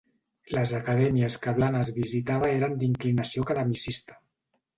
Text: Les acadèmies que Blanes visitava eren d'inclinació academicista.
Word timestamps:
Les 0.57 0.71
acadèmies 0.77 1.35
que 1.43 1.53
Blanes 1.59 1.91
visitava 1.99 2.49
eren 2.55 2.75
d'inclinació 2.85 3.45
academicista. 3.47 4.19